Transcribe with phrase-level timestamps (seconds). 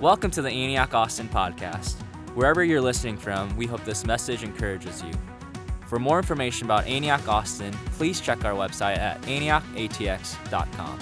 [0.00, 1.94] Welcome to the Antioch Austin podcast.
[2.34, 5.10] Wherever you're listening from, we hope this message encourages you.
[5.86, 10.98] For more information about Antioch Austin, please check our website at antiochatx.com.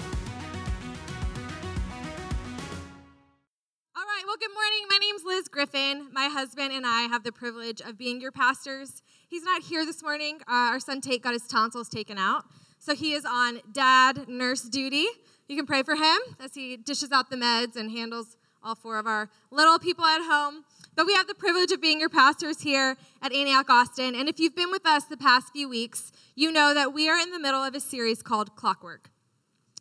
[3.97, 4.87] All right, well, good morning.
[4.89, 6.07] My name's Liz Griffin.
[6.13, 9.03] My husband and I have the privilege of being your pastors.
[9.27, 10.39] He's not here this morning.
[10.47, 12.45] Uh, our son Tate got his tonsils taken out,
[12.79, 15.07] so he is on dad nurse duty.
[15.49, 18.97] You can pray for him as he dishes out the meds and handles all four
[18.97, 20.65] of our little people at home.
[20.95, 24.15] But we have the privilege of being your pastors here at Antioch Austin.
[24.15, 27.17] And if you've been with us the past few weeks, you know that we are
[27.17, 29.11] in the middle of a series called Clockwork.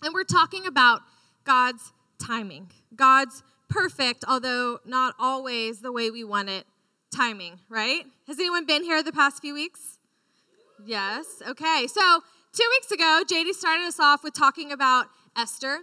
[0.03, 1.01] And we're talking about
[1.45, 6.67] God's timing, God's perfect, although not always the way we want it,
[7.15, 8.05] timing, right?
[8.27, 9.99] Has anyone been here the past few weeks?
[10.85, 11.43] Yes.
[11.49, 11.87] Okay.
[11.87, 12.21] So,
[12.53, 15.79] two weeks ago, JD started us off with talking about Esther.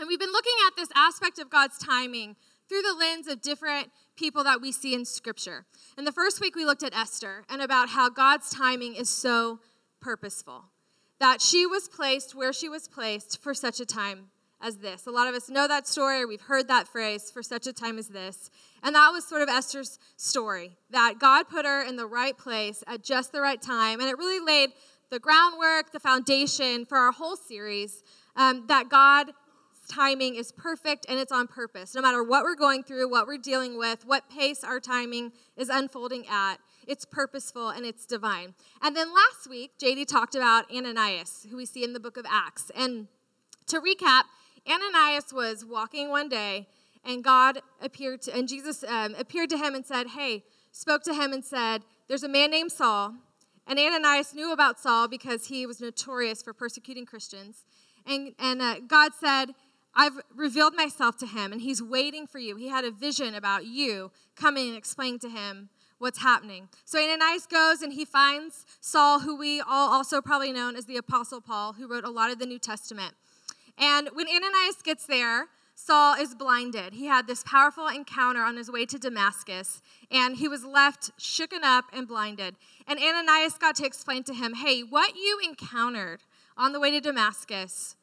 [0.00, 2.34] And we've been looking at this aspect of God's timing
[2.70, 5.66] through the lens of different people that we see in Scripture.
[5.98, 9.60] In the first week, we looked at Esther and about how God's timing is so
[10.00, 10.64] purposeful,
[11.18, 14.30] that she was placed where she was placed for such a time
[14.62, 15.06] as this.
[15.06, 17.98] A lot of us know that story, we've heard that phrase, for such a time
[17.98, 18.50] as this.
[18.82, 22.82] And that was sort of Esther's story, that God put her in the right place
[22.86, 24.00] at just the right time.
[24.00, 24.70] And it really laid
[25.10, 28.02] the groundwork, the foundation for our whole series,
[28.36, 29.32] um, that God
[29.90, 31.94] timing is perfect and it's on purpose.
[31.94, 35.68] No matter what we're going through, what we're dealing with, what pace our timing is
[35.68, 38.54] unfolding at, it's purposeful and it's divine.
[38.82, 42.24] And then last week, JD talked about Ananias, who we see in the book of
[42.30, 42.70] Acts.
[42.74, 43.08] And
[43.66, 44.24] to recap,
[44.68, 46.68] Ananias was walking one day
[47.04, 51.14] and God appeared to, and Jesus um, appeared to him and said, Hey, spoke to
[51.14, 53.14] him and said, There's a man named Saul.
[53.66, 57.64] And Ananias knew about Saul because he was notorious for persecuting Christians.
[58.06, 59.54] And, and uh, God said,
[59.94, 62.56] I've revealed myself to him, and he's waiting for you.
[62.56, 66.68] He had a vision about you coming and explaining to him what's happening.
[66.84, 70.96] So Ananias goes and he finds Saul, who we all also probably known as the
[70.96, 73.14] Apostle Paul, who wrote a lot of the New Testament.
[73.76, 76.94] And when Ananias gets there, Saul is blinded.
[76.94, 81.62] He had this powerful encounter on his way to Damascus, and he was left shooken
[81.62, 82.56] up and blinded.
[82.86, 86.20] And Ananias got to explain to him, hey, what you encountered
[86.56, 87.96] on the way to Damascus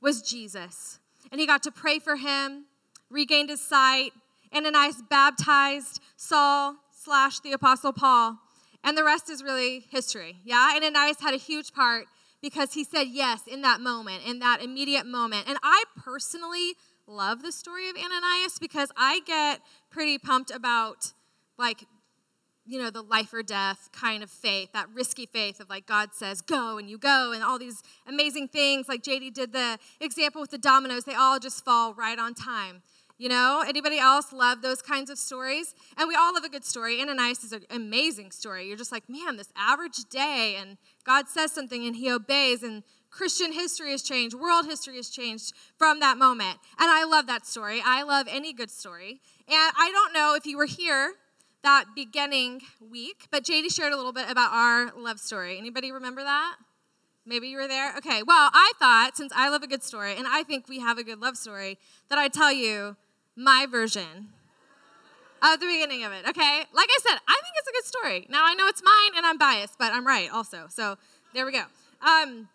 [0.00, 0.98] was Jesus
[1.32, 2.66] and he got to pray for him,
[3.10, 4.12] regained his sight.
[4.54, 8.38] Ananias baptized Saul slash the Apostle Paul,
[8.84, 10.36] and the rest is really history.
[10.44, 12.04] Yeah, Ananias had a huge part
[12.42, 15.48] because he said yes in that moment, in that immediate moment.
[15.48, 16.74] And I personally
[17.06, 19.60] love the story of Ananias because I get
[19.90, 21.12] pretty pumped about
[21.58, 21.84] like
[22.64, 26.10] you know, the life or death kind of faith, that risky faith of like God
[26.12, 28.88] says, go and you go, and all these amazing things.
[28.88, 32.82] Like JD did the example with the dominoes, they all just fall right on time.
[33.18, 35.74] You know, anybody else love those kinds of stories?
[35.96, 37.00] And we all love a good story.
[37.00, 38.66] Ananias is an amazing story.
[38.66, 42.82] You're just like, man, this average day, and God says something and he obeys, and
[43.10, 46.58] Christian history has changed, world history has changed from that moment.
[46.78, 47.82] And I love that story.
[47.84, 49.20] I love any good story.
[49.46, 51.14] And I don't know if you were here
[51.62, 55.58] that beginning week, but JD shared a little bit about our love story.
[55.58, 56.56] Anybody remember that?
[57.24, 57.96] Maybe you were there?
[57.96, 60.98] Okay, well, I thought, since I love a good story, and I think we have
[60.98, 61.78] a good love story,
[62.08, 62.96] that I'd tell you
[63.36, 64.28] my version
[65.40, 66.64] of the beginning of it, okay?
[66.72, 68.26] Like I said, I think it's a good story.
[68.28, 70.66] Now, I know it's mine and I'm biased, but I'm right also.
[70.68, 70.98] So
[71.32, 71.64] there we go.
[72.00, 72.48] Um,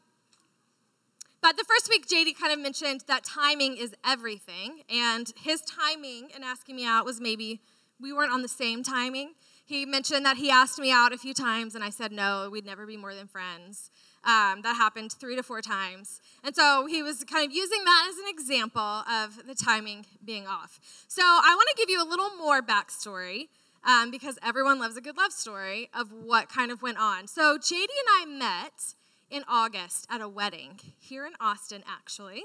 [1.41, 6.29] but the first week, JD kind of mentioned that timing is everything, and his timing
[6.35, 7.61] in asking me out was maybe
[7.99, 9.33] we weren't on the same timing.
[9.65, 12.65] He mentioned that he asked me out a few times, and I said no, we'd
[12.65, 13.91] never be more than friends.
[14.23, 16.21] Um, that happened three to four times.
[16.43, 20.47] And so he was kind of using that as an example of the timing being
[20.47, 20.79] off.
[21.07, 23.47] So I want to give you a little more backstory
[23.85, 27.27] um, because everyone loves a good love story of what kind of went on.
[27.27, 28.95] So JD and I met
[29.29, 32.43] in August at a wedding here in Austin, actually,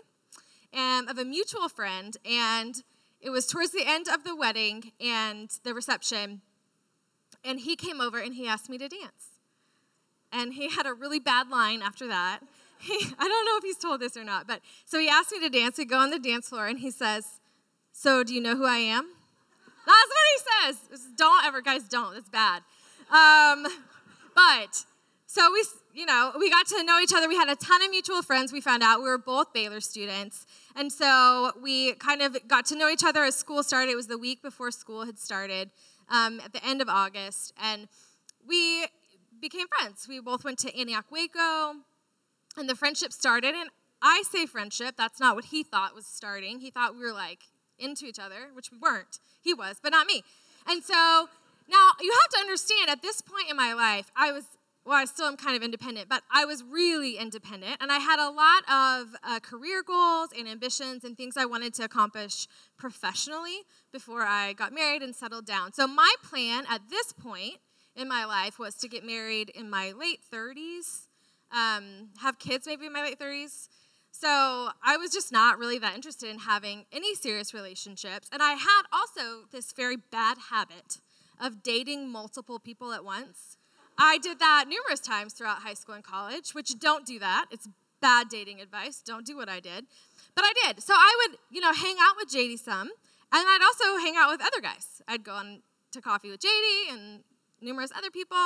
[0.77, 2.17] um, of a mutual friend.
[2.25, 2.83] And
[3.23, 6.43] it was towards the end of the wedding and the reception,
[7.45, 9.39] and he came over and he asked me to dance.
[10.33, 12.41] And he had a really bad line after that.
[12.83, 15.39] He, I don't know if he's told this or not, but so he asked me
[15.39, 15.79] to dance.
[15.79, 17.39] We go on the dance floor and he says,
[17.93, 19.05] So, do you know who I am?
[19.87, 21.07] That's what he says.
[21.17, 22.17] Don't ever, guys, don't.
[22.17, 22.63] It's bad.
[23.09, 23.69] Um,
[24.35, 24.85] but
[25.27, 25.65] so we,
[25.95, 27.29] you know, we got to know each other.
[27.29, 28.53] We had a ton of mutual friends.
[28.53, 30.45] We found out we were both Baylor students.
[30.77, 33.91] And so we kind of got to know each other as school started.
[33.91, 35.71] It was the week before school had started
[36.09, 37.53] um, at the end of August.
[37.63, 37.89] And
[38.47, 38.87] we
[39.41, 40.07] became friends.
[40.09, 41.75] We both went to Antioch Waco,
[42.57, 43.55] and the friendship started.
[43.55, 43.71] And
[44.01, 46.61] I say friendship, that's not what he thought was starting.
[46.61, 47.41] He thought we were like
[47.79, 49.19] into each other, which we weren't.
[49.41, 50.23] He was, but not me.
[50.67, 51.29] And so
[51.69, 54.45] now you have to understand at this point in my life, I was
[54.85, 57.77] well, I still am kind of independent, but I was really independent.
[57.81, 61.73] And I had a lot of uh, career goals and ambitions and things I wanted
[61.75, 63.61] to accomplish professionally
[63.93, 65.73] before I got married and settled down.
[65.73, 67.59] So, my plan at this point
[67.95, 71.07] in my life was to get married in my late 30s,
[71.53, 73.69] um, have kids maybe in my late 30s.
[74.11, 78.29] So, I was just not really that interested in having any serious relationships.
[78.33, 80.99] And I had also this very bad habit
[81.41, 83.59] of dating multiple people at once.
[84.03, 87.47] I did that numerous times throughout high school and college, which don't do that.
[87.53, 87.69] It's
[88.01, 89.01] bad dating advice.
[89.01, 89.87] Don't do what I did.
[90.35, 90.83] But I did.
[90.83, 94.29] So I would, you know, hang out with JD some, and I'd also hang out
[94.29, 95.03] with other guys.
[95.07, 95.63] I'd go on
[95.93, 97.21] to coffee with JD and
[97.61, 98.37] numerous other people,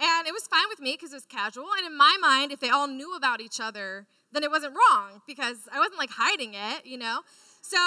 [0.00, 1.68] and it was fine with me because it was casual.
[1.76, 5.22] And in my mind, if they all knew about each other, then it wasn't wrong
[5.28, 7.20] because I wasn't like hiding it, you know?
[7.60, 7.78] So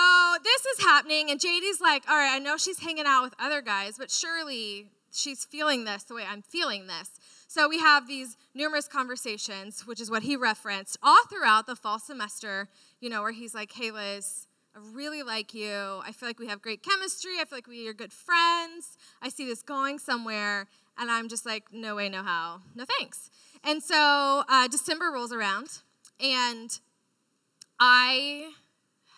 [0.45, 3.61] this is happening, and JD's like, all right, I know she's hanging out with other
[3.61, 7.09] guys, but surely she's feeling this the way I'm feeling this.
[7.47, 11.99] So we have these numerous conversations, which is what he referenced all throughout the fall
[11.99, 12.69] semester,
[12.99, 15.99] you know, where he's like, hey, Liz, I really like you.
[16.05, 17.33] I feel like we have great chemistry.
[17.41, 18.97] I feel like we are good friends.
[19.21, 20.67] I see this going somewhere.
[20.97, 22.61] And I'm just like, no way, no how.
[22.73, 23.29] No thanks.
[23.63, 25.81] And so uh, December rolls around,
[26.19, 26.79] and
[27.79, 28.51] I,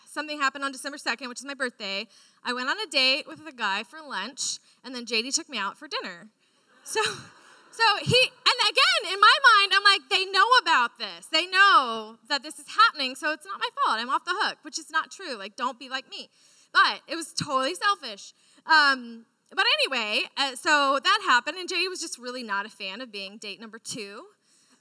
[0.06, 2.08] something happened on December 2nd, which is my birthday.
[2.46, 5.58] I went on a date with a guy for lunch, and then JD took me
[5.58, 6.28] out for dinner.
[6.84, 7.02] So,
[7.72, 11.28] so he, and again, in my mind, I'm like, they know about this.
[11.32, 14.00] They know that this is happening, so it's not my fault.
[14.00, 15.38] I'm off the hook, which is not true.
[15.38, 16.30] Like, don't be like me.
[16.74, 18.34] But it was totally selfish.
[18.66, 23.02] Um, but anyway, uh, so that happened, and JD was just really not a fan
[23.02, 24.24] of being date number two.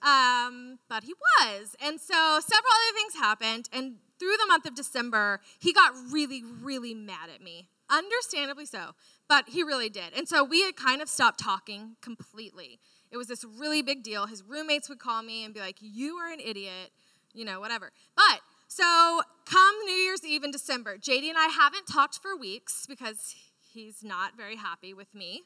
[0.02, 1.76] Um, but he was.
[1.80, 6.42] And so several other things happened, and through the month of December, he got really,
[6.44, 7.68] really mad at me.
[7.90, 8.92] Understandably so,
[9.28, 10.14] but he really did.
[10.16, 12.80] And so we had kind of stopped talking completely.
[13.10, 14.26] It was this really big deal.
[14.26, 16.90] His roommates would call me and be like, You are an idiot,
[17.34, 17.90] you know, whatever.
[18.16, 22.86] But so come New Year's Eve in December, JD and I haven't talked for weeks
[22.88, 23.34] because
[23.72, 25.42] he's not very happy with me.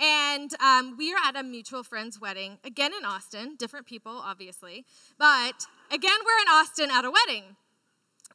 [0.00, 4.84] And um, we are at a mutual friend's wedding, again in Austin, different people, obviously.
[5.18, 7.56] But again, we're in Austin at a wedding.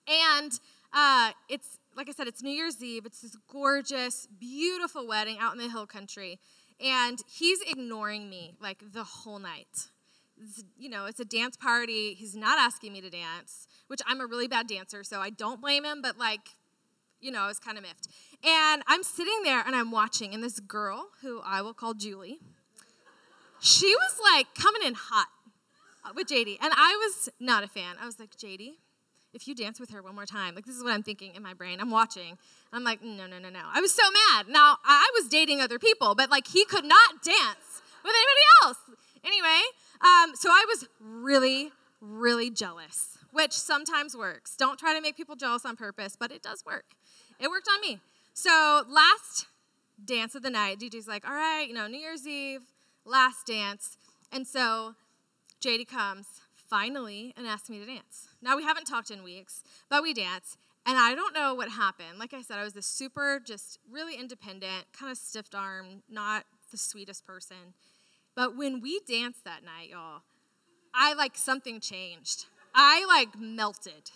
[0.07, 0.59] And
[0.91, 3.05] uh, it's, like I said, it's New Year's Eve.
[3.05, 6.39] It's this gorgeous, beautiful wedding out in the hill country.
[6.83, 9.87] And he's ignoring me like the whole night.
[10.41, 12.13] It's, you know, it's a dance party.
[12.15, 15.61] He's not asking me to dance, which I'm a really bad dancer, so I don't
[15.61, 16.49] blame him, but like,
[17.23, 18.07] you know, I was kind of miffed.
[18.43, 22.39] And I'm sitting there and I'm watching, and this girl, who I will call Julie,
[23.61, 25.27] she was like coming in hot
[26.15, 26.57] with JD.
[26.61, 27.95] And I was not a fan.
[28.01, 28.73] I was like, JD,
[29.33, 31.41] if you dance with her one more time, like this is what I'm thinking in
[31.41, 31.79] my brain.
[31.79, 32.37] I'm watching.
[32.73, 33.61] I'm like, no, no, no, no.
[33.73, 34.47] I was so mad.
[34.49, 38.77] Now, I was dating other people, but like he could not dance with anybody else.
[39.23, 39.61] Anyway,
[40.01, 41.71] um, so I was really,
[42.01, 44.57] really jealous, which sometimes works.
[44.57, 46.83] Don't try to make people jealous on purpose, but it does work.
[47.43, 47.99] It worked on me.
[48.33, 49.47] So last
[50.03, 52.61] dance of the night, DJ's like, all right, you know, New Year's Eve,
[53.03, 53.97] last dance.
[54.31, 54.95] And so
[55.61, 56.25] JD comes
[56.55, 58.29] finally and asked me to dance.
[58.41, 60.55] Now, we haven't talked in weeks, but we dance.
[60.85, 62.17] And I don't know what happened.
[62.17, 66.45] Like I said, I was this super, just really independent, kind of stiff arm, not
[66.71, 67.73] the sweetest person.
[68.35, 70.21] But when we danced that night, y'all,
[70.95, 72.45] I like something changed.
[72.73, 74.11] I like melted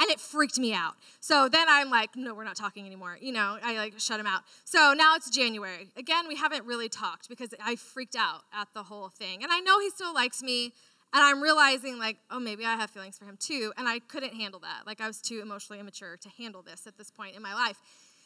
[0.00, 0.94] and it freaked me out.
[1.20, 3.18] So then I'm like, no, we're not talking anymore.
[3.20, 4.42] You know, I like shut him out.
[4.64, 5.88] So now it's January.
[5.96, 9.42] Again, we haven't really talked because I freaked out at the whole thing.
[9.42, 10.72] And I know he still likes me.
[11.12, 13.72] And I'm realizing, like, oh, maybe I have feelings for him too.
[13.78, 14.86] And I couldn't handle that.
[14.86, 17.78] Like, I was too emotionally immature to handle this at this point in my life.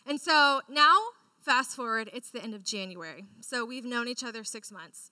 [0.07, 0.97] And so now,
[1.41, 3.27] fast forward, it's the end of January.
[3.43, 5.11] So we've known each other six months.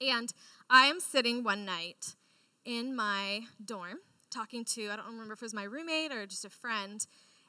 [0.00, 0.32] And
[0.70, 2.14] I am sitting one night
[2.64, 3.98] in my dorm
[4.30, 7.06] talking to, I don't remember if it was my roommate or just a friend,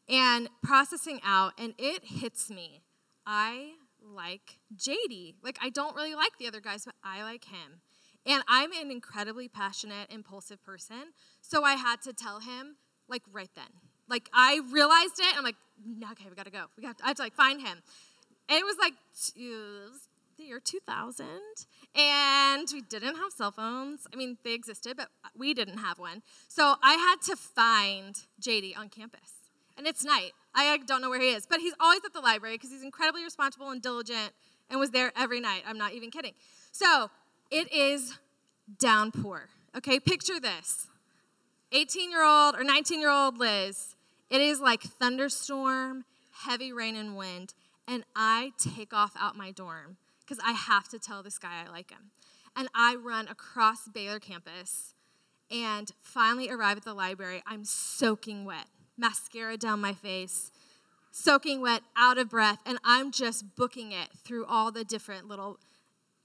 [0.07, 2.81] and processing out, and it hits me.
[3.25, 5.35] I like JD.
[5.43, 7.81] Like, I don't really like the other guys, but I like him.
[8.25, 11.13] And I'm an incredibly passionate, impulsive person.
[11.41, 13.65] So I had to tell him, like, right then.
[14.09, 15.37] Like, I realized it.
[15.37, 15.55] I'm like,
[16.11, 16.65] okay, we gotta go.
[16.75, 16.95] We got.
[17.03, 17.83] I have to like find him.
[18.49, 18.93] And it was like
[20.39, 21.25] the year 2000,
[21.95, 24.07] and we didn't have cell phones.
[24.11, 26.23] I mean, they existed, but we didn't have one.
[26.47, 29.33] So I had to find JD on campus.
[29.77, 30.31] And it's night.
[30.55, 33.23] I don't know where he is, but he's always at the library because he's incredibly
[33.23, 34.31] responsible and diligent
[34.69, 35.63] and was there every night.
[35.67, 36.33] I'm not even kidding.
[36.71, 37.11] So
[37.51, 38.17] it is
[38.77, 39.49] downpour.
[39.75, 40.87] Okay, picture this
[41.73, 43.95] 18 year old or 19 year old Liz.
[44.29, 46.05] It is like thunderstorm
[46.45, 47.53] heavy rain and wind,
[47.87, 49.97] and I take off out my dorm
[50.29, 52.11] because I have to tell this guy I like him.
[52.55, 54.93] And I run across Baylor campus
[55.49, 57.41] and finally arrive at the library.
[57.47, 58.65] I'm soaking wet,
[58.97, 60.51] mascara down my face,
[61.11, 65.59] soaking wet, out of breath, and I'm just booking it through all the different little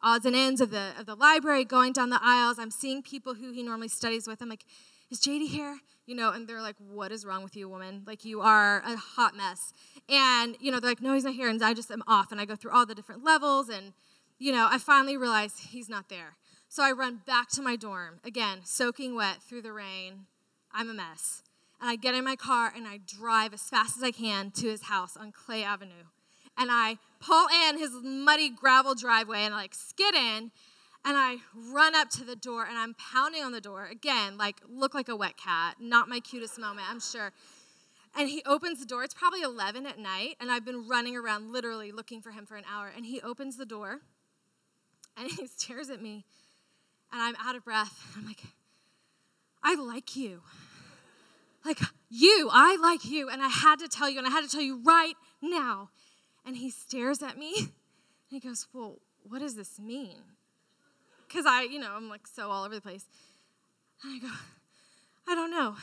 [0.03, 2.59] odds and ends of the, of the library, going down the aisles.
[2.59, 4.43] I'm seeing people who he normally studies with.
[4.43, 4.67] I'm like,
[5.15, 5.79] is JD here?
[6.07, 8.03] You know, and they're like, what is wrong with you, woman?
[8.07, 9.73] Like, you are a hot mess.
[10.09, 11.49] And, you know, they're like, no, he's not here.
[11.49, 12.31] And I just am off.
[12.31, 13.69] And I go through all the different levels.
[13.69, 13.93] And,
[14.39, 16.37] you know, I finally realize he's not there.
[16.69, 20.27] So I run back to my dorm, again, soaking wet through the rain.
[20.73, 21.43] I'm a mess.
[21.81, 24.67] And I get in my car and I drive as fast as I can to
[24.69, 26.11] his house on Clay Avenue.
[26.59, 30.51] And I pull in his muddy gravel driveway and I like skid in
[31.05, 33.87] and I run up to the door and I'm pounding on the door.
[33.87, 35.77] Again, like look like a wet cat.
[35.81, 37.33] Not my cutest moment, I'm sure.
[38.17, 39.03] And he opens the door.
[39.03, 42.57] It's probably 11 at night, and I've been running around literally looking for him for
[42.57, 42.93] an hour.
[42.95, 44.01] And he opens the door
[45.17, 46.25] and he stares at me,
[47.13, 48.01] and I'm out of breath.
[48.17, 48.43] I'm like,
[49.63, 50.43] I like you.
[51.65, 51.79] Like,
[52.11, 53.31] you, I like you.
[53.31, 55.91] And I had to tell you, and I had to tell you right now.
[56.45, 57.71] And he stares at me and
[58.29, 60.19] he goes, Well, what does this mean?
[61.35, 63.05] Because I, you know, I'm like so all over the place.
[64.05, 64.33] And I go,
[65.27, 65.75] I don't know.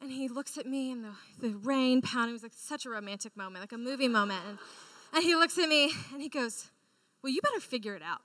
[0.00, 2.30] And he looks at me and the, the rain pounding.
[2.30, 4.38] It was like such a romantic moment, like a movie moment.
[4.48, 4.58] And,
[5.14, 6.68] and he looks at me and he goes,
[7.24, 8.20] Well, you better figure it out.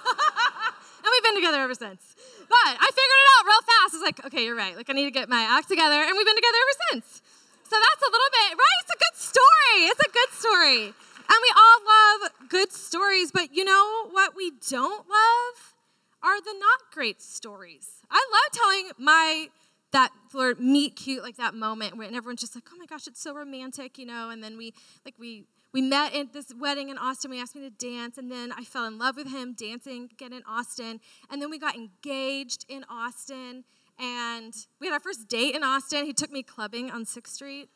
[0.08, 2.00] and we've been together ever since.
[2.48, 3.92] But I figured it out real fast.
[3.92, 4.74] I was like, Okay, you're right.
[4.74, 6.00] Like, I need to get my act together.
[6.00, 7.20] And we've been together ever since.
[7.68, 8.78] So that's a little bit, right?
[8.80, 9.78] It's a good story.
[9.92, 10.94] It's a good story.
[11.32, 15.74] And we all love good stories, but you know what we don't love
[16.22, 17.88] are the not great stories.
[18.10, 19.48] I love telling my
[19.92, 23.20] that Lord meet cute like that moment when everyone's just like, oh my gosh, it's
[23.20, 24.28] so romantic, you know.
[24.28, 24.74] And then we
[25.06, 27.30] like we we met at this wedding in Austin.
[27.30, 30.34] We asked me to dance, and then I fell in love with him dancing again
[30.34, 31.00] in Austin.
[31.30, 33.64] And then we got engaged in Austin,
[33.98, 36.04] and we had our first date in Austin.
[36.04, 37.70] He took me clubbing on Sixth Street.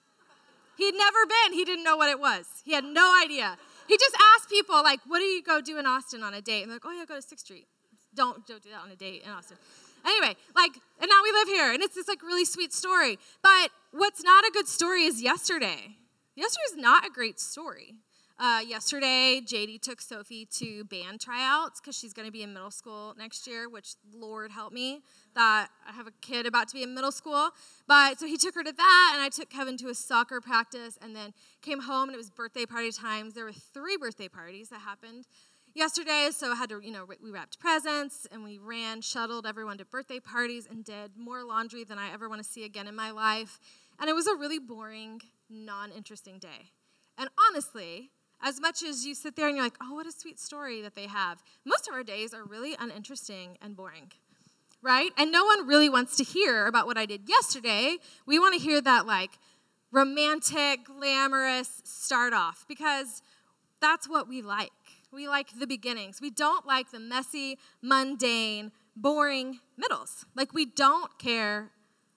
[0.76, 1.52] He'd never been.
[1.52, 2.47] He didn't know what it was.
[2.64, 3.56] He had no idea.
[3.88, 6.62] He just asked people like, "What do you go do in Austin on a date?"
[6.62, 7.66] And they're like, "Oh yeah, go to Sixth Street."
[8.14, 9.56] Don't don't do that on a date in Austin.
[10.04, 13.18] Anyway, like, and now we live here, and it's this like really sweet story.
[13.42, 15.97] But what's not a good story is yesterday.
[16.37, 17.95] Yesterday is not a great story.
[18.38, 22.70] Uh, yesterday, JD took Sophie to band tryouts because she's going to be in middle
[22.70, 25.00] school next year, which Lord help me
[25.34, 27.48] that I have a kid about to be in middle school.
[27.88, 30.98] But so he took her to that, and I took Kevin to a soccer practice,
[31.00, 33.32] and then came home, and it was birthday party times.
[33.32, 35.26] There were three birthday parties that happened
[35.74, 39.78] yesterday, so I had to, you know, we wrapped presents, and we ran, shuttled everyone
[39.78, 42.94] to birthday parties, and did more laundry than I ever want to see again in
[42.94, 43.58] my life.
[43.98, 46.72] And it was a really boring, non interesting day.
[47.18, 48.10] And honestly,
[48.42, 50.94] as much as you sit there and you're like, oh, what a sweet story that
[50.94, 54.12] they have, most of our days are really uninteresting and boring,
[54.82, 55.10] right?
[55.16, 57.96] And no one really wants to hear about what I did yesterday.
[58.26, 59.38] We want to hear that, like,
[59.90, 63.22] romantic, glamorous start off because
[63.80, 64.70] that's what we like.
[65.12, 66.20] We like the beginnings.
[66.20, 70.26] We don't like the messy, mundane, boring middles.
[70.34, 71.70] Like, we don't care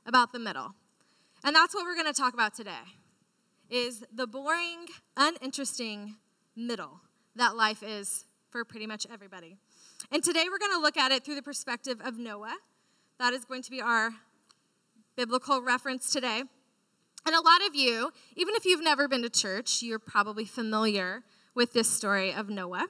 [0.05, 0.75] about the middle.
[1.43, 2.98] And that's what we're going to talk about today
[3.69, 4.85] is the boring,
[5.15, 6.15] uninteresting
[6.55, 7.01] middle
[7.35, 9.57] that life is for pretty much everybody.
[10.11, 12.57] And today we're going to look at it through the perspective of Noah.
[13.19, 14.11] That is going to be our
[15.15, 16.43] biblical reference today.
[17.25, 21.23] And a lot of you, even if you've never been to church, you're probably familiar
[21.53, 22.87] with this story of Noah.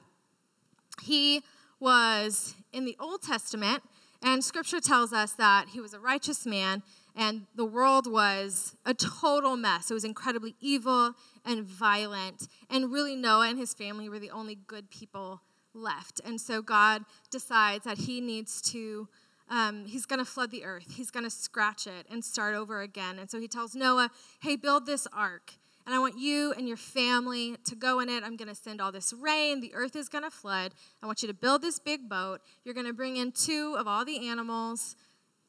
[1.02, 1.42] He
[1.80, 3.82] was in the Old Testament,
[4.22, 6.82] and scripture tells us that he was a righteous man
[7.16, 9.90] and the world was a total mess.
[9.90, 11.12] It was incredibly evil
[11.44, 15.42] and violent, and really Noah and his family were the only good people
[15.74, 16.20] left.
[16.24, 19.08] And so God decides that he needs to,
[19.48, 22.80] um, he's going to flood the earth, he's going to scratch it and start over
[22.82, 23.18] again.
[23.18, 25.52] And so he tells Noah, hey, build this ark.
[25.86, 28.22] And I want you and your family to go in it.
[28.22, 29.60] I'm going to send all this rain.
[29.60, 30.72] The earth is going to flood.
[31.02, 32.40] I want you to build this big boat.
[32.64, 34.94] You're going to bring in two of all the animals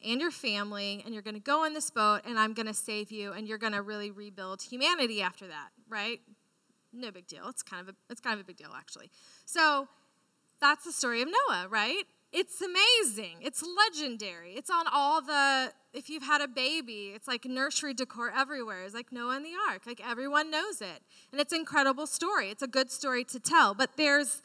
[0.05, 2.73] and your family, and you're going to go in this boat, and I'm going to
[2.73, 6.19] save you, and you're going to really rebuild humanity after that, right?
[6.93, 7.47] No big deal.
[7.47, 9.09] It's kind of a, it's kind of a big deal, actually.
[9.45, 9.87] So
[10.59, 12.03] that's the story of Noah, right?
[12.31, 13.39] It's amazing.
[13.41, 14.53] It's legendary.
[14.53, 18.83] It's on all the, if you've had a baby, it's like nursery decor everywhere.
[18.83, 19.81] It's like Noah and the ark.
[19.85, 21.01] Like everyone knows it.
[21.33, 22.49] And it's an incredible story.
[22.49, 23.73] It's a good story to tell.
[23.73, 24.41] But there's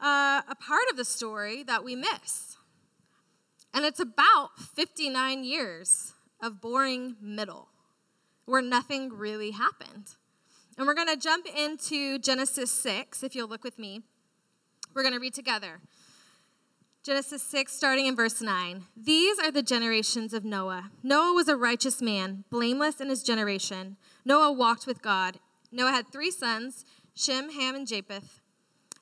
[0.00, 2.47] uh, a part of the story that we miss.
[3.74, 7.68] And it's about 59 years of boring middle
[8.44, 10.16] where nothing really happened.
[10.76, 14.02] And we're going to jump into Genesis 6, if you'll look with me.
[14.94, 15.80] We're going to read together.
[17.02, 18.84] Genesis 6, starting in verse 9.
[18.96, 20.90] These are the generations of Noah.
[21.02, 23.96] Noah was a righteous man, blameless in his generation.
[24.24, 25.38] Noah walked with God.
[25.70, 26.84] Noah had three sons
[27.14, 28.40] Shem, Ham, and Japheth.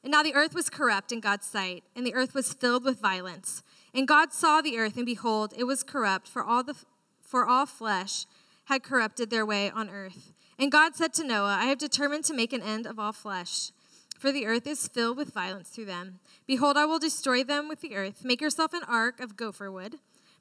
[0.02, 3.00] And now the earth was corrupt in God's sight, and the earth was filled with
[3.00, 3.62] violence.
[3.96, 6.74] And God saw the earth, and behold, it was corrupt, for all, the,
[7.22, 8.26] for all flesh
[8.66, 10.34] had corrupted their way on earth.
[10.58, 13.70] And God said to Noah, I have determined to make an end of all flesh,
[14.18, 16.20] for the earth is filled with violence through them.
[16.46, 18.22] Behold, I will destroy them with the earth.
[18.22, 19.94] Make yourself an ark of gopher wood.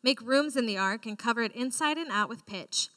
[0.03, 2.89] Make rooms in the ark, and cover it inside and out with pitch.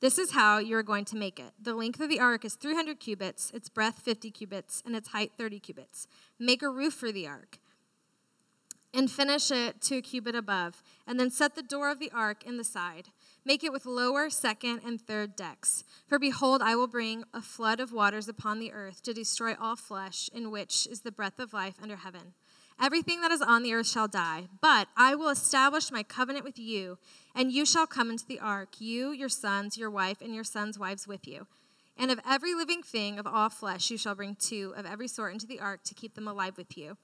[0.00, 1.52] This is how you are going to make it.
[1.60, 5.32] The length of the ark is 300 cubits, its breadth 50 cubits, and its height
[5.36, 6.08] 30 cubits.
[6.38, 7.58] Make a roof for the ark
[8.96, 12.42] and finish it to a cubit above, and then set the door of the ark
[12.46, 13.08] in the side.
[13.44, 15.84] Make it with lower, second, and third decks.
[16.08, 19.76] For behold, I will bring a flood of waters upon the earth to destroy all
[19.76, 22.32] flesh, in which is the breath of life under heaven.
[22.80, 26.58] Everything that is on the earth shall die, but I will establish my covenant with
[26.58, 26.96] you,
[27.34, 30.78] and you shall come into the ark, you, your sons, your wife, and your sons'
[30.78, 31.46] wives with you.
[31.98, 35.34] And of every living thing of all flesh you shall bring two of every sort
[35.34, 36.96] into the ark to keep them alive with you.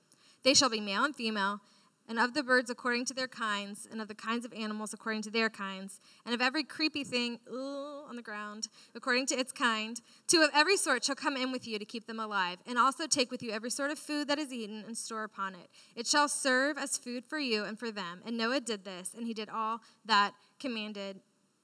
[0.43, 1.61] They shall be male and female
[2.09, 5.23] and of the birds according to their kinds, and of the kinds of animals according
[5.23, 9.53] to their kinds, and of every creepy thing ooh, on the ground according to its
[9.53, 10.01] kind.
[10.27, 13.07] Two of every sort shall come in with you to keep them alive, and also
[13.07, 15.69] take with you every sort of food that is eaten and store upon it.
[15.97, 18.21] It shall serve as food for you and for them.
[18.27, 21.21] And Noah did this, and he did all that commanded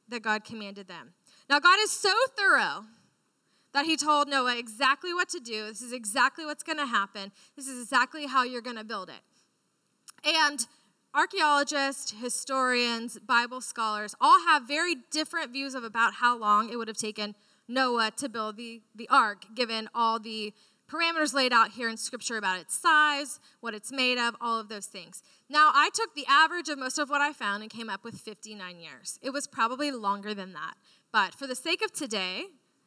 [0.09, 1.13] that God commanded them.
[1.51, 2.85] Now God is so thorough
[3.73, 5.67] that he told Noah exactly what to do.
[5.67, 7.31] This is exactly what's going to happen.
[7.57, 9.21] This is exactly how you're going to build it.
[10.25, 10.67] And
[11.15, 16.89] archaeologists, historians, Bible scholars all have very different views of about how long it would
[16.89, 17.35] have taken
[17.67, 20.55] Noah to build the, the ark, given all the
[20.91, 24.69] parameters laid out here in scripture about its size, what it's made of, all of
[24.69, 25.23] those things.
[25.51, 28.15] Now, I took the average of most of what I found and came up with
[28.19, 29.19] 59 years.
[29.23, 30.75] It was probably longer than that.
[31.13, 32.47] But for the sake of today,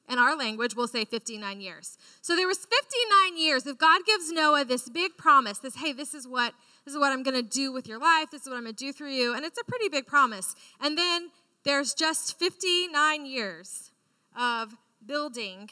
[0.10, 1.98] in our language, we'll say 59 years.
[2.22, 6.14] So there was 59 years If God gives Noah this big promise, this, hey, this
[6.14, 6.54] is what
[6.86, 8.32] this is what I'm going to do with your life.
[8.32, 9.36] This is what I'm going to do through you.
[9.36, 10.56] And it's a pretty big promise.
[10.80, 11.30] And then
[11.64, 13.92] there's just 59 years
[14.38, 15.70] of building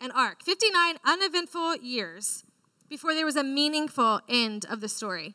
[0.00, 2.44] an ark, 59 uneventful years
[2.88, 5.34] before there was a meaningful end of the story.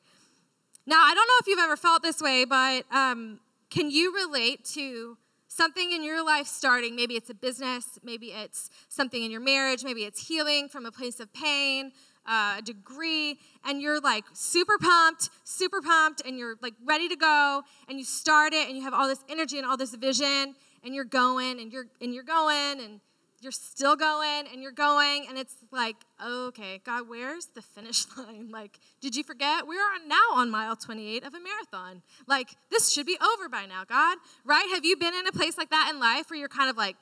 [0.86, 4.66] Now, I don't know if you've ever felt this way, but um, can you relate
[4.74, 6.96] to something in your life starting?
[6.96, 10.92] Maybe it's a business, maybe it's something in your marriage, maybe it's healing from a
[10.92, 11.92] place of pain,
[12.26, 17.16] uh, a degree and you're like super pumped, super pumped, and you're like ready to
[17.16, 20.56] go, and you start it, and you have all this energy and all this vision,
[20.84, 23.00] and you're going, and you're and you're going, and
[23.42, 28.50] you're still going, and you're going, and it's like, okay, God, where's the finish line?
[28.52, 29.68] Like, did you forget?
[29.68, 32.04] We are now on mile 28 of a marathon.
[32.28, 34.70] Like, this should be over by now, God, right?
[34.74, 36.96] Have you been in a place like that in life where you're kind of like,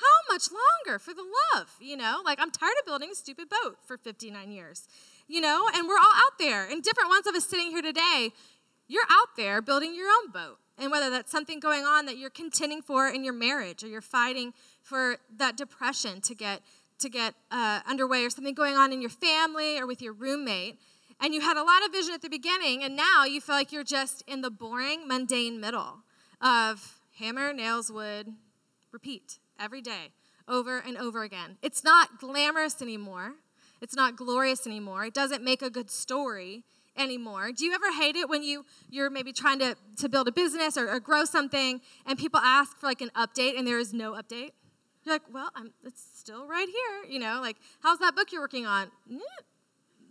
[0.00, 1.74] how much longer for the love?
[1.80, 4.88] You know, like I'm tired of building a stupid boat for 59 years,
[5.28, 6.66] you know, and we're all out there.
[6.68, 8.32] And different ones of us sitting here today,
[8.88, 10.58] you're out there building your own boat.
[10.78, 14.00] And whether that's something going on that you're contending for in your marriage or you're
[14.00, 16.62] fighting for that depression to get
[17.00, 20.78] to get uh, underway or something going on in your family or with your roommate
[21.20, 23.72] and you had a lot of vision at the beginning and now you feel like
[23.72, 25.98] you're just in the boring mundane middle
[26.40, 28.34] of hammer nails wood
[28.92, 30.12] repeat every day,
[30.48, 31.58] over and over again.
[31.62, 33.34] It's not glamorous anymore.
[33.80, 35.04] It's not glorious anymore.
[35.04, 36.64] It doesn't make a good story
[36.96, 37.52] anymore.
[37.52, 40.76] Do you ever hate it when you you're maybe trying to to build a business
[40.76, 44.12] or, or grow something and people ask for like an update and there is no
[44.12, 44.50] update?
[45.04, 47.40] You're like, well, I'm, it's still right here, you know.
[47.40, 48.90] Like, how's that book you're working on?
[49.10, 49.20] Mm,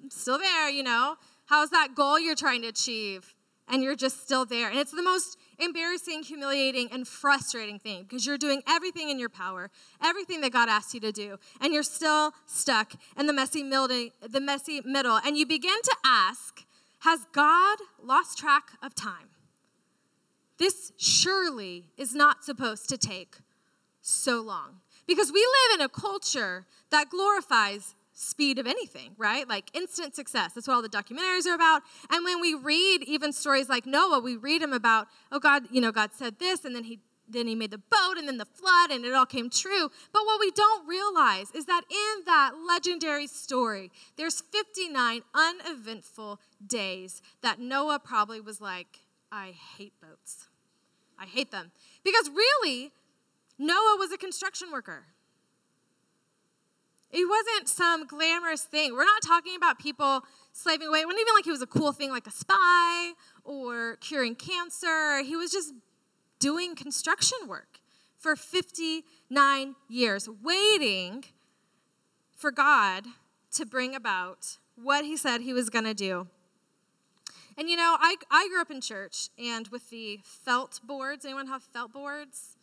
[0.10, 1.16] still there, you know.
[1.46, 3.36] How's that goal you're trying to achieve?
[3.70, 4.70] And you're just still there.
[4.70, 9.30] And it's the most embarrassing, humiliating, and frustrating thing because you're doing everything in your
[9.30, 9.70] power,
[10.02, 13.88] everything that God asked you to do, and you're still stuck in the messy middle,
[13.88, 15.20] the messy middle.
[15.24, 16.66] And you begin to ask,
[17.00, 19.30] has God lost track of time?
[20.58, 23.38] This surely is not supposed to take
[24.02, 24.82] so long.
[25.08, 29.48] Because we live in a culture that glorifies speed of anything, right?
[29.48, 30.52] Like instant success.
[30.54, 31.84] That's what all the documentaries are about.
[32.10, 35.80] And when we read even stories like Noah, we read them about, oh God, you
[35.80, 37.00] know, God said this, and then he
[37.32, 39.92] then he made the boat and then the flood and it all came true.
[40.12, 47.22] But what we don't realize is that in that legendary story, there's 59 uneventful days
[47.44, 49.02] that Noah probably was like,
[49.32, 50.48] I hate boats.
[51.20, 51.72] I hate them.
[52.04, 52.94] Because really,
[53.60, 55.06] Noah was a construction worker.
[57.12, 58.94] It wasn't some glamorous thing.
[58.94, 60.22] We're not talking about people
[60.54, 61.00] slaving away.
[61.00, 65.24] It wasn't even like he was a cool thing like a spy or curing cancer.
[65.24, 65.74] He was just
[66.40, 67.80] doing construction work
[68.18, 71.26] for 59 years, waiting
[72.36, 73.06] for God
[73.54, 76.28] to bring about what he said he was going to do.
[77.58, 81.26] And you know, I, I grew up in church and with the felt boards.
[81.26, 82.56] Anyone have felt boards?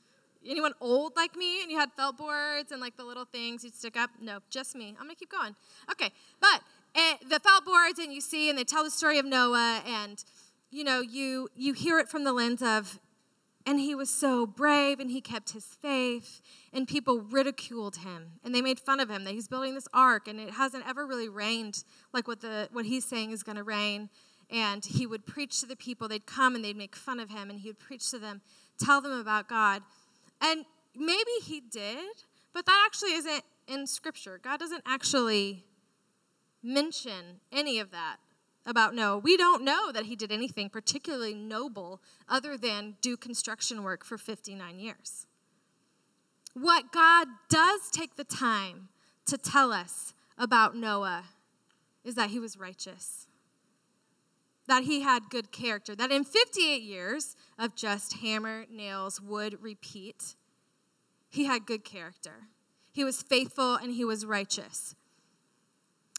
[0.48, 3.74] Anyone old like me and you had felt boards and like the little things you'd
[3.74, 4.10] stick up?
[4.20, 4.94] No, just me.
[4.98, 5.54] I'm gonna keep going.
[5.90, 6.60] Okay, but
[6.94, 10.24] uh, the felt boards and you see and they tell the story of Noah and
[10.70, 12.98] you know you you hear it from the lens of
[13.66, 16.40] and he was so brave and he kept his faith
[16.72, 20.28] and people ridiculed him and they made fun of him that he's building this ark
[20.28, 23.64] and it hasn't ever really rained like what the what he's saying is going to
[23.64, 24.08] rain
[24.50, 27.50] and he would preach to the people they'd come and they'd make fun of him
[27.50, 28.40] and he would preach to them
[28.78, 29.82] tell them about god
[30.40, 35.64] and maybe he did but that actually isn't in scripture god doesn't actually
[36.62, 38.16] mention any of that
[38.66, 39.18] about Noah.
[39.18, 44.18] We don't know that he did anything particularly noble other than do construction work for
[44.18, 45.26] 59 years.
[46.52, 48.88] What God does take the time
[49.26, 51.24] to tell us about Noah
[52.04, 53.25] is that he was righteous,
[54.66, 60.34] that he had good character, that in 58 years of just hammer, nails, wood, repeat,
[61.28, 62.48] he had good character.
[62.92, 64.94] He was faithful and he was righteous.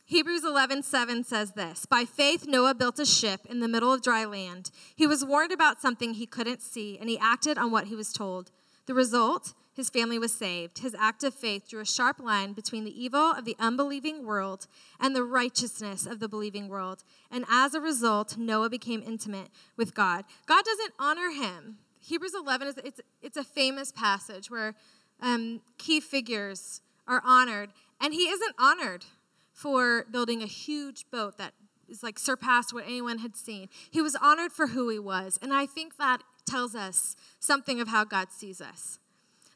[0.06, 4.24] Hebrews 11:7 says this, "By faith Noah built a ship in the middle of dry
[4.24, 4.72] land.
[4.96, 8.14] He was warned about something he couldn't see, and he acted on what he was
[8.14, 8.52] told.
[8.88, 10.80] The result, his family was saved.
[10.80, 14.66] His act of faith drew a sharp line between the evil of the unbelieving world
[15.00, 17.04] and the righteousness of the believing world.
[17.30, 20.26] And as a result, Noah became intimate with God.
[20.48, 21.78] God doesn't honor him.
[22.00, 24.74] Hebrews 11 is it's, it's a famous passage where
[25.22, 27.70] um, key figures are honored,
[28.00, 29.06] and he isn't honored
[29.52, 31.54] for building a huge boat that
[31.90, 33.70] is like surpassed what anyone had seen.
[33.92, 35.40] He was honored for who he was.
[35.42, 39.00] And I think that tells us something of how God sees us.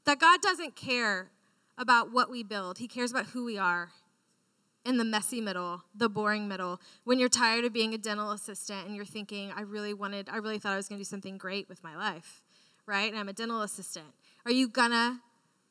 [0.06, 1.32] That God doesn't care
[1.78, 3.90] about what we build, He cares about who we are
[4.84, 6.80] in the messy middle, the boring middle.
[7.04, 10.38] When you're tired of being a dental assistant and you're thinking, I really wanted, I
[10.38, 12.42] really thought I was gonna do something great with my life,
[12.86, 13.10] right?
[13.10, 14.08] And I'm a dental assistant.
[14.46, 15.22] Are you gonna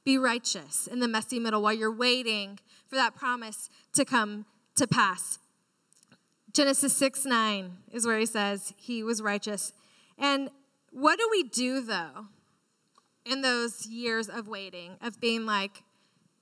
[0.05, 4.87] be righteous in the messy middle while you're waiting for that promise to come to
[4.87, 5.39] pass.
[6.53, 9.73] Genesis 6 9 is where he says he was righteous.
[10.19, 10.51] And
[10.91, 12.27] what do we do though
[13.25, 15.83] in those years of waiting, of being like,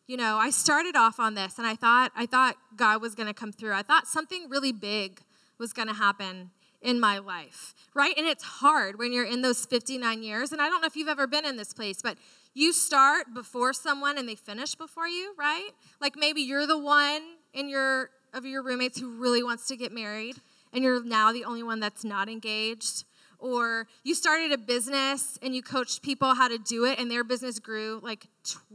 [0.07, 3.35] you know, I started off on this and I thought I thought God was gonna
[3.35, 3.73] come through.
[3.73, 5.21] I thought something really big
[5.59, 8.15] was gonna happen in my life, right?
[8.17, 10.53] And it's hard when you're in those 59 years.
[10.53, 12.17] And I don't know if you've ever been in this place, but
[12.55, 15.71] you start before someone and they finish before you, right?
[16.01, 19.93] Like maybe you're the one in your of your roommates who really wants to get
[19.93, 20.37] married
[20.73, 23.05] and you're now the only one that's not engaged
[23.39, 27.25] or you started a business and you coached people how to do it and their
[27.25, 28.27] business grew like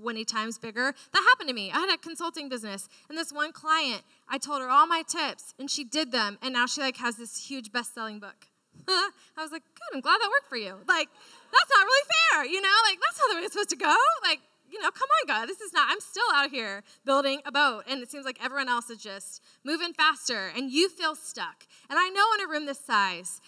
[0.02, 3.52] 20 times bigger that happened to me i had a consulting business and this one
[3.52, 6.98] client i told her all my tips and she did them and now she like
[6.98, 8.48] has this huge best-selling book
[8.88, 11.10] i was like good i'm glad that worked for you like
[11.54, 12.78] that's not really fair, you know?
[12.86, 13.96] Like, that's not the way it's supposed to go.
[14.24, 17.52] Like, you know, come on, God, this is not, I'm still out here building a
[17.52, 21.68] boat, and it seems like everyone else is just moving faster, and you feel stuck.
[21.90, 23.40] And I know in a room this size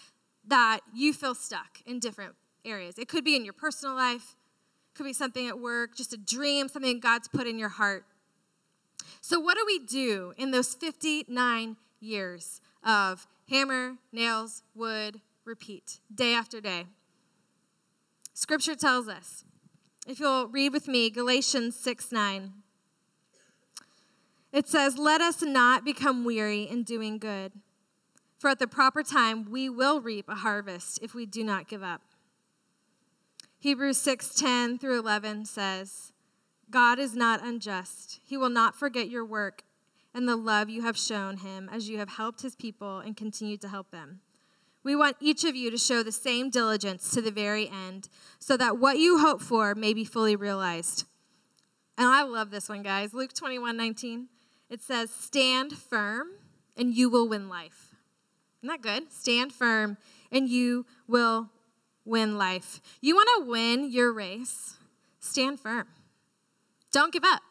[0.46, 2.98] that you feel stuck in different areas.
[2.98, 4.36] It could be in your personal life,
[4.94, 8.04] could be something at work, just a dream, something God's put in your heart.
[9.20, 16.32] So, what do we do in those 59 years of hammer, nails, wood, repeat, day
[16.32, 16.86] after day?
[18.34, 19.44] Scripture tells us,
[20.06, 22.52] if you'll read with me, Galatians 6 9.
[24.52, 27.52] It says, Let us not become weary in doing good,
[28.46, 31.82] for at the proper time we will reap a harvest if we do not give
[31.82, 32.02] up.
[33.58, 36.12] Hebrews 6:10 through 11 says,
[36.70, 38.20] God is not unjust.
[38.24, 39.64] He will not forget your work
[40.14, 43.56] and the love you have shown him as you have helped his people and continue
[43.56, 44.20] to help them.
[44.84, 48.56] We want each of you to show the same diligence to the very end, so
[48.58, 51.04] that what you hope for may be fully realized.
[51.98, 53.12] And I love this one, guys.
[53.12, 54.28] Luke 21 19.
[54.70, 56.28] It says, Stand firm,
[56.76, 57.95] and you will win life.
[58.66, 59.12] Isn't that good?
[59.12, 59.96] Stand firm,
[60.32, 61.50] and you will
[62.04, 62.80] win life.
[63.00, 64.74] You want to win your race?
[65.20, 65.86] Stand firm.
[66.90, 67.42] Don't give up.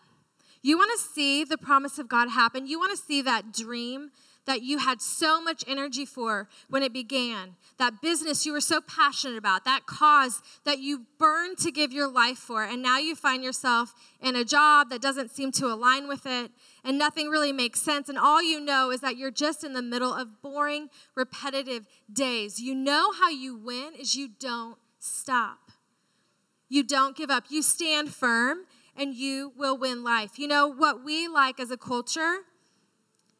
[0.61, 2.67] You want to see the promise of God happen.
[2.67, 4.11] You want to see that dream
[4.45, 8.81] that you had so much energy for when it began, that business you were so
[8.81, 13.15] passionate about, that cause that you burned to give your life for, and now you
[13.15, 16.51] find yourself in a job that doesn't seem to align with it,
[16.85, 19.81] and nothing really makes sense, and all you know is that you're just in the
[19.81, 22.61] middle of boring, repetitive days.
[22.61, 25.71] You know how you win is you don't stop.
[26.69, 27.45] You don't give up.
[27.49, 30.37] You stand firm and you will win life.
[30.37, 32.37] You know what we like as a culture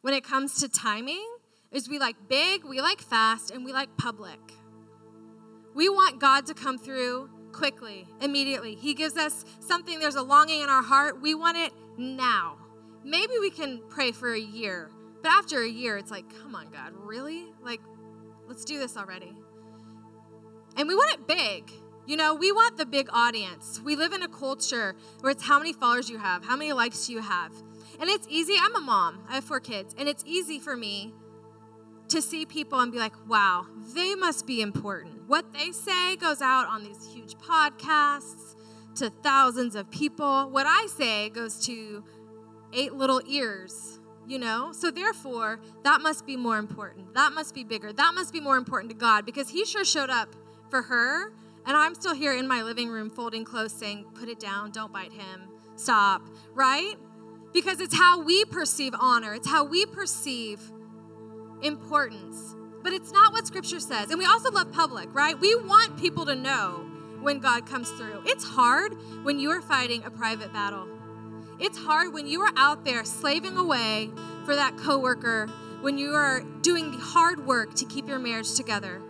[0.01, 1.25] when it comes to timing
[1.71, 4.39] is we like big, we like fast, and we like public.
[5.75, 8.75] We want God to come through quickly, immediately.
[8.75, 11.21] He gives us something, there's a longing in our heart.
[11.21, 12.57] We want it now.
[13.05, 14.89] Maybe we can pray for a year,
[15.21, 17.45] but after a year, it's like, come on, God, really?
[17.61, 17.79] Like,
[18.47, 19.31] let's do this already.
[20.75, 21.71] And we want it big.
[22.07, 23.79] You know, we want the big audience.
[23.85, 27.07] We live in a culture where it's how many followers you have, how many likes
[27.07, 27.51] you have.
[27.99, 28.55] And it's easy.
[28.59, 31.13] I'm a mom, I have four kids, and it's easy for me
[32.09, 35.27] to see people and be like, wow, they must be important.
[35.27, 38.55] What they say goes out on these huge podcasts
[38.95, 40.49] to thousands of people.
[40.49, 42.03] What I say goes to
[42.75, 44.71] eight little ears, you know?
[44.71, 47.13] So therefore, that must be more important.
[47.15, 47.93] That must be bigger.
[47.93, 50.35] That must be more important to God because He sure showed up
[50.69, 51.31] for her
[51.65, 54.93] and I'm still here in my living room folding clothes saying, put it down, don't
[54.93, 56.21] bite him, stop,
[56.53, 56.93] right?
[57.53, 60.61] Because it's how we perceive honor, it's how we perceive
[61.61, 62.55] importance.
[62.83, 64.11] But it's not what scripture says.
[64.11, 65.39] And we also love public, right?
[65.39, 66.85] We want people to know
[67.19, 68.21] when God comes through.
[68.27, 70.87] It's hard when you are fighting a private battle.
[71.57, 74.11] It's hard when you are out there slaving away
[74.43, 75.47] for that coworker,
[75.81, 79.01] when you are doing the hard work to keep your marriage together.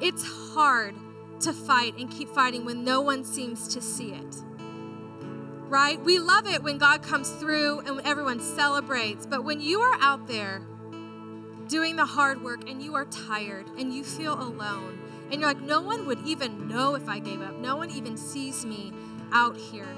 [0.00, 0.94] It's hard
[1.40, 4.36] to fight and keep fighting when no one seems to see it.
[5.68, 5.98] Right?
[5.98, 10.26] We love it when God comes through and everyone celebrates, but when you are out
[10.26, 10.60] there
[11.68, 15.62] doing the hard work and you are tired and you feel alone and you're like,
[15.62, 18.92] no one would even know if I gave up, no one even sees me
[19.32, 19.88] out here.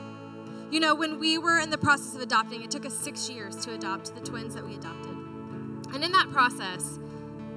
[0.71, 3.57] You know, when we were in the process of adopting, it took us six years
[3.65, 5.13] to adopt the twins that we adopted.
[5.95, 6.99] And in that process,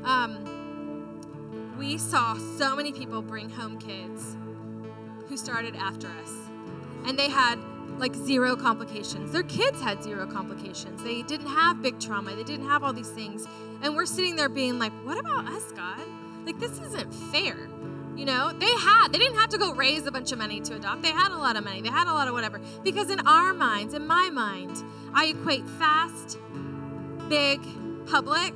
[0.04, 4.38] um, we saw so many people bring home kids
[5.28, 6.32] who started after us.
[7.06, 7.58] And they had
[7.98, 9.32] like zero complications.
[9.32, 11.02] Their kids had zero complications.
[11.04, 12.36] They didn't have big trauma.
[12.36, 13.48] They didn't have all these things.
[13.82, 16.02] And we're sitting there being like, what about us, God?
[16.46, 17.68] Like, this isn't fair.
[18.18, 20.76] You know, they had, they didn't have to go raise a bunch of money to
[20.76, 21.04] adopt.
[21.04, 21.82] They had a lot of money.
[21.82, 22.60] They had a lot of whatever.
[22.84, 26.40] Because in our minds, in my mind, I equate fast,
[27.30, 27.62] big,
[28.08, 28.54] public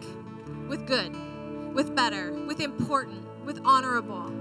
[0.67, 1.15] with good
[1.74, 4.32] with better, with important, with honorable.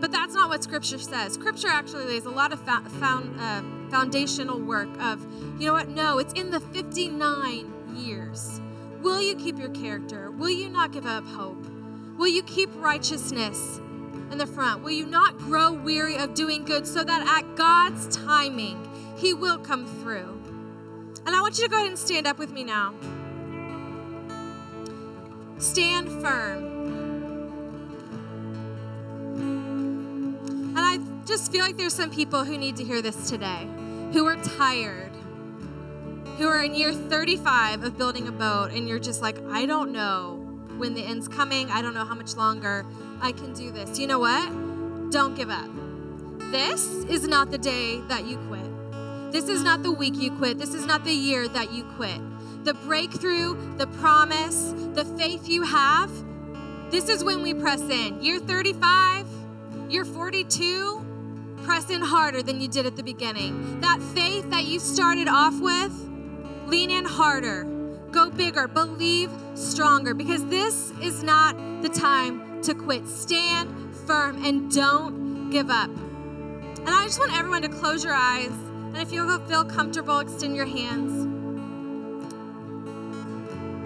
[0.00, 1.34] But that's not what Scripture says.
[1.34, 5.24] Scripture actually lays a lot of found, uh, foundational work of,
[5.58, 5.88] you know what?
[5.88, 8.60] No, it's in the 59 years.
[9.00, 10.30] Will you keep your character?
[10.30, 11.64] Will you not give up hope?
[12.18, 13.80] Will you keep righteousness
[14.30, 14.82] in the front?
[14.82, 19.58] Will you not grow weary of doing good so that at God's timing, He will
[19.58, 20.42] come through?
[21.26, 22.94] And I want you to go ahead and stand up with me now.
[25.58, 26.64] Stand firm.
[30.76, 33.66] And I just feel like there's some people who need to hear this today,
[34.12, 35.12] who are tired,
[36.38, 39.90] who are in year 35 of building a boat, and you're just like, I don't
[39.90, 40.42] know
[40.76, 41.70] when the end's coming.
[41.70, 42.84] I don't know how much longer
[43.20, 43.98] I can do this.
[43.98, 45.10] You know what?
[45.10, 45.68] Don't give up.
[46.50, 49.32] This is not the day that you quit.
[49.32, 50.58] This is not the week you quit.
[50.58, 52.20] This is not the year that you quit
[52.64, 56.10] the breakthrough, the promise, the faith you have,
[56.90, 58.22] this is when we press in.
[58.22, 59.26] Year 35,
[59.88, 61.04] year 42,
[61.64, 63.80] press in harder than you did at the beginning.
[63.80, 65.92] That faith that you started off with,
[66.66, 67.64] lean in harder,
[68.12, 73.06] go bigger, believe stronger, because this is not the time to quit.
[73.06, 75.88] Stand firm and don't give up.
[75.88, 78.50] And I just want everyone to close your eyes.
[78.50, 81.12] And if you feel comfortable, extend your hands.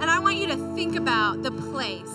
[0.01, 2.11] And I want you to think about the place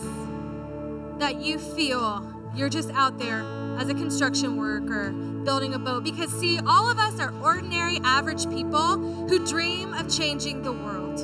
[1.20, 3.42] that you feel you're just out there
[3.78, 6.04] as a construction worker building a boat.
[6.04, 8.98] Because, see, all of us are ordinary, average people
[9.28, 11.20] who dream of changing the world.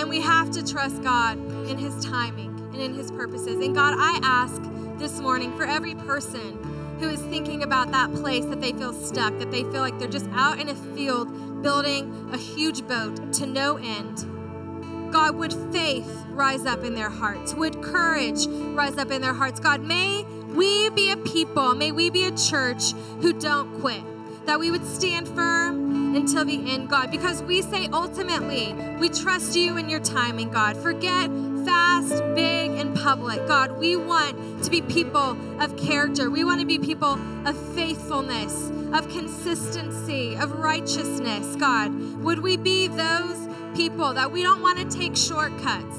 [0.00, 3.64] And we have to trust God in His timing and in His purposes.
[3.64, 4.60] And God, I ask
[4.98, 6.58] this morning for every person
[6.98, 10.08] who is thinking about that place that they feel stuck, that they feel like they're
[10.08, 15.12] just out in a field building a huge boat to no end.
[15.12, 17.54] God, would faith rise up in their hearts?
[17.54, 19.60] Would courage rise up in their hearts?
[19.60, 24.02] God, may we be a people, may we be a church who don't quit,
[24.46, 29.56] that we would stand firm until the end, God, because we say ultimately we trust
[29.56, 30.76] you in your timing, God.
[30.76, 31.28] Forget
[31.64, 33.46] fast, big, and public.
[33.46, 36.30] God, we want to be people of character.
[36.30, 41.92] We want to be people of faithfulness, of consistency, of righteousness, God.
[42.22, 45.98] Would we be those people that we don't want to take shortcuts?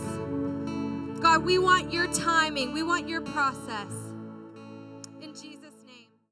[1.20, 4.05] God, we want your timing, we want your process.